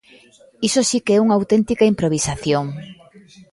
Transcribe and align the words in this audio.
¡Iso 0.67 0.81
si 0.89 0.97
que 1.05 1.13
é 1.17 1.23
unha 1.25 1.37
auténtica 1.39 1.89
improvisación! 1.93 2.65